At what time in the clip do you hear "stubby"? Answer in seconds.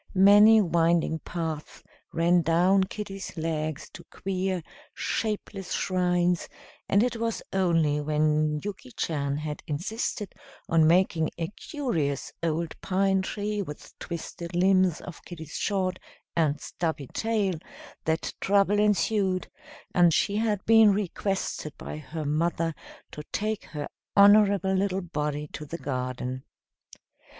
16.59-17.05